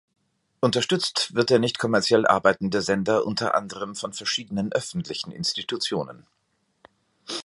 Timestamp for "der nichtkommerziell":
1.51-2.25